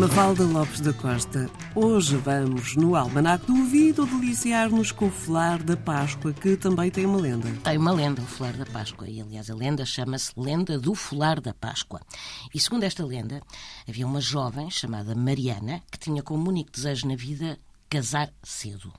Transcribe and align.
Mafalda 0.00 0.44
Lopes 0.44 0.80
da 0.80 0.94
Costa, 0.94 1.50
hoje 1.74 2.16
vamos 2.16 2.74
no 2.74 2.96
Almanac 2.96 3.44
do 3.44 3.54
Ouvido 3.54 4.06
deliciar-nos 4.06 4.92
com 4.92 5.08
o 5.08 5.10
Folar 5.10 5.62
da 5.62 5.76
Páscoa, 5.76 6.32
que 6.32 6.56
também 6.56 6.90
tem 6.90 7.04
uma 7.04 7.20
lenda. 7.20 7.50
Tem 7.62 7.76
uma 7.76 7.92
lenda, 7.92 8.22
o 8.22 8.24
Folar 8.24 8.56
da 8.56 8.64
Páscoa, 8.64 9.06
e 9.06 9.20
aliás 9.20 9.50
a 9.50 9.54
lenda 9.54 9.84
chama-se 9.84 10.32
Lenda 10.38 10.78
do 10.78 10.94
Folar 10.94 11.38
da 11.38 11.52
Páscoa. 11.52 12.00
E 12.54 12.58
segundo 12.58 12.84
esta 12.84 13.04
lenda, 13.04 13.42
havia 13.86 14.06
uma 14.06 14.22
jovem 14.22 14.70
chamada 14.70 15.14
Mariana 15.14 15.82
que 15.92 15.98
tinha 15.98 16.22
como 16.22 16.48
único 16.48 16.72
desejo 16.72 17.06
na 17.06 17.14
vida 17.14 17.58
casar 17.90 18.32
cedo. 18.42 18.90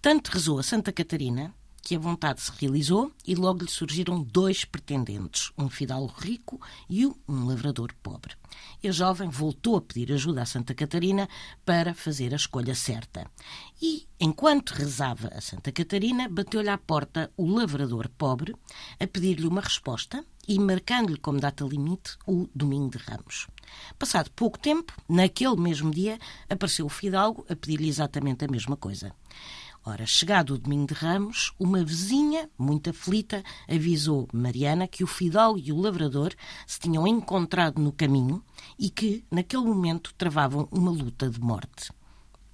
Tanto 0.00 0.28
rezou 0.28 0.60
a 0.60 0.62
Santa 0.62 0.92
Catarina 0.92 1.52
que 1.88 1.96
a 1.96 1.98
vontade 1.98 2.42
se 2.42 2.52
realizou 2.60 3.10
e 3.26 3.34
logo 3.34 3.64
lhe 3.64 3.70
surgiram 3.70 4.22
dois 4.22 4.62
pretendentes, 4.62 5.50
um 5.56 5.70
fidalgo 5.70 6.12
rico 6.18 6.60
e 6.86 7.06
um 7.06 7.46
lavrador 7.46 7.94
pobre. 8.02 8.34
E 8.82 8.88
a 8.88 8.92
jovem 8.92 9.30
voltou 9.30 9.76
a 9.76 9.80
pedir 9.80 10.12
ajuda 10.12 10.42
a 10.42 10.44
Santa 10.44 10.74
Catarina 10.74 11.26
para 11.64 11.94
fazer 11.94 12.34
a 12.34 12.36
escolha 12.36 12.74
certa. 12.74 13.26
E, 13.80 14.06
enquanto 14.20 14.72
rezava 14.72 15.28
a 15.28 15.40
Santa 15.40 15.72
Catarina, 15.72 16.28
bateu-lhe 16.28 16.68
à 16.68 16.76
porta 16.76 17.32
o 17.38 17.46
lavrador 17.46 18.10
pobre 18.18 18.54
a 19.00 19.06
pedir-lhe 19.06 19.46
uma 19.46 19.62
resposta 19.62 20.22
e 20.46 20.58
marcando-lhe 20.58 21.16
como 21.16 21.40
data 21.40 21.64
limite 21.64 22.18
o 22.26 22.50
Domingo 22.54 22.90
de 22.90 22.98
Ramos. 22.98 23.46
Passado 23.98 24.30
pouco 24.32 24.58
tempo, 24.58 24.92
naquele 25.08 25.56
mesmo 25.56 25.90
dia, 25.90 26.18
apareceu 26.50 26.84
o 26.84 26.90
fidalgo 26.90 27.46
a 27.48 27.56
pedir-lhe 27.56 27.88
exatamente 27.88 28.44
a 28.44 28.48
mesma 28.48 28.76
coisa. 28.76 29.14
Ora, 29.90 30.04
chegado 30.04 30.52
o 30.52 30.58
domingo 30.58 30.88
de 30.88 30.92
Ramos, 30.92 31.54
uma 31.58 31.82
vizinha, 31.82 32.50
muito 32.58 32.90
aflita, 32.90 33.42
avisou 33.66 34.28
Mariana 34.34 34.86
que 34.86 35.02
o 35.02 35.06
fidalgo 35.06 35.58
e 35.58 35.72
o 35.72 35.80
lavrador 35.80 36.34
se 36.66 36.78
tinham 36.78 37.06
encontrado 37.06 37.80
no 37.80 37.90
caminho 37.90 38.44
e 38.78 38.90
que, 38.90 39.24
naquele 39.30 39.62
momento, 39.62 40.12
travavam 40.18 40.68
uma 40.70 40.90
luta 40.90 41.30
de 41.30 41.40
morte. 41.40 41.90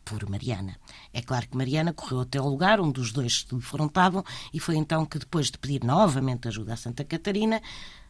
Por 0.04 0.30
Mariana. 0.30 0.76
É 1.12 1.20
claro 1.20 1.48
que 1.48 1.56
Mariana 1.56 1.92
correu 1.92 2.20
até 2.20 2.38
ao 2.38 2.48
lugar 2.48 2.80
onde 2.80 3.00
os 3.00 3.10
dois 3.10 3.40
se 3.40 3.52
defrontavam 3.52 4.22
e 4.52 4.60
foi 4.60 4.76
então 4.76 5.04
que, 5.04 5.18
depois 5.18 5.50
de 5.50 5.58
pedir 5.58 5.82
novamente 5.82 6.46
ajuda 6.46 6.74
a 6.74 6.76
Santa 6.76 7.04
Catarina, 7.04 7.60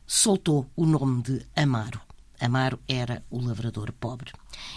soltou 0.06 0.70
o 0.76 0.84
nome 0.84 1.22
de 1.22 1.46
Amaro. 1.56 2.13
Amaro 2.44 2.78
era 2.86 3.24
o 3.30 3.40
lavrador 3.40 3.92
pobre. 3.92 4.32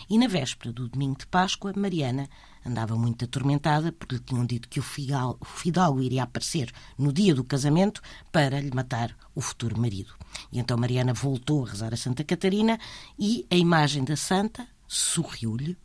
E 0.10 0.18
na 0.18 0.28
véspera 0.28 0.72
do 0.72 0.88
domingo 0.88 1.18
de 1.20 1.28
Páscoa, 1.28 1.73
Mariana 1.76 2.30
andava 2.66 2.96
muito 2.96 3.26
atormentada 3.26 3.92
porque 3.92 4.16
lhe 4.16 4.22
tinham 4.22 4.46
dito 4.46 4.68
que 4.68 4.80
o 4.80 4.84
fidalgo 4.84 6.02
iria 6.02 6.23
aparecer 6.23 6.72
no 6.98 7.12
dia 7.14 7.34
do 7.34 7.44
casamento 7.44 8.02
para 8.32 8.60
lhe 8.60 8.72
matar 8.73 9.16
o 9.34 9.42
futuro 9.42 9.80
marido. 9.80 10.14
E 10.52 10.60
então 10.60 10.78
Mariana 10.78 11.14
voltou 11.14 11.66
a 11.66 11.70
rezar 11.70 11.94
a 11.94 11.98
Santa 11.98 12.23
Catarina 12.23 12.80
e 13.18 13.45
a 13.50 13.56
imagem 13.56 14.04
da 14.04 14.16
santa 14.16 14.68
sorriu-lhe 14.88 15.78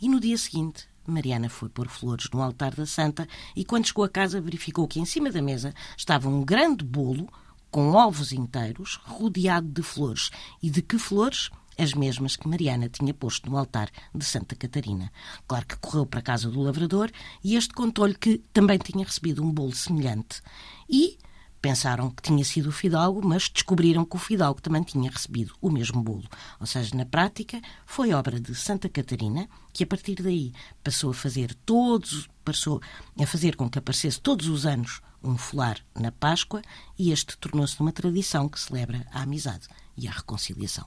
e 0.00 0.08
no 0.08 0.20
dia 0.20 0.36
seguinte 0.36 0.88
Mariana 1.06 1.48
foi 1.48 1.68
pôr 1.68 1.88
flores 1.88 2.28
no 2.32 2.42
altar 2.42 2.74
da 2.74 2.86
santa 2.86 3.28
e 3.54 3.64
quando 3.64 3.86
chegou 3.86 4.04
a 4.04 4.08
casa 4.08 4.40
verificou 4.40 4.88
que 4.88 5.00
em 5.00 5.04
cima 5.04 5.30
da 5.30 5.40
mesa 5.40 5.72
estava 5.96 6.28
um 6.28 6.44
grande 6.44 6.84
bolo 6.84 7.28
com 7.76 7.92
ovos 7.92 8.32
inteiros, 8.32 8.98
rodeado 9.04 9.68
de 9.68 9.82
flores. 9.82 10.30
E 10.62 10.70
de 10.70 10.80
que 10.80 10.98
flores? 10.98 11.50
As 11.76 11.92
mesmas 11.92 12.34
que 12.34 12.48
Mariana 12.48 12.88
tinha 12.88 13.12
posto 13.12 13.50
no 13.50 13.58
altar 13.58 13.90
de 14.14 14.24
Santa 14.24 14.56
Catarina. 14.56 15.12
Claro 15.46 15.66
que 15.66 15.76
correu 15.76 16.06
para 16.06 16.20
a 16.20 16.22
casa 16.22 16.50
do 16.50 16.62
lavrador 16.62 17.10
e 17.44 17.54
este 17.54 17.74
contou-lhe 17.74 18.14
que 18.14 18.38
também 18.50 18.78
tinha 18.78 19.04
recebido 19.04 19.44
um 19.44 19.52
bolo 19.52 19.74
semelhante. 19.74 20.40
E 20.88 21.18
pensaram 21.66 22.10
que 22.10 22.22
tinha 22.22 22.44
sido 22.44 22.68
o 22.68 22.72
fidalgo, 22.72 23.26
mas 23.26 23.48
descobriram 23.48 24.04
que 24.04 24.14
o 24.14 24.20
fidalgo 24.20 24.62
também 24.62 24.84
tinha 24.84 25.10
recebido 25.10 25.52
o 25.60 25.68
mesmo 25.68 26.00
bolo. 26.00 26.22
Ou 26.60 26.66
seja, 26.66 26.94
na 26.94 27.04
prática, 27.04 27.60
foi 27.84 28.12
obra 28.12 28.38
de 28.38 28.54
Santa 28.54 28.88
Catarina, 28.88 29.48
que 29.72 29.82
a 29.82 29.86
partir 29.86 30.22
daí 30.22 30.52
passou 30.84 31.10
a 31.10 31.14
fazer 31.14 31.52
todos, 31.66 32.28
passou 32.44 32.80
a 33.20 33.26
fazer 33.26 33.56
com 33.56 33.68
que 33.68 33.80
aparecesse 33.80 34.20
todos 34.20 34.46
os 34.46 34.64
anos 34.64 35.00
um 35.24 35.36
folar 35.36 35.80
na 35.92 36.12
Páscoa 36.12 36.62
e 36.96 37.10
este 37.10 37.36
tornou-se 37.36 37.80
uma 37.80 37.90
tradição 37.90 38.48
que 38.48 38.60
celebra 38.60 39.04
a 39.10 39.22
amizade 39.22 39.66
e 39.96 40.06
a 40.06 40.12
reconciliação. 40.12 40.86